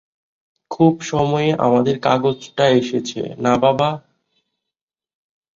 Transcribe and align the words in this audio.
খুব 0.71 0.93
সময়ে 1.03 1.49
আমাদের 1.59 1.95
কাগজটা 1.99 2.65
এসেছে-না 2.71 3.53
বাবা? 3.57 3.89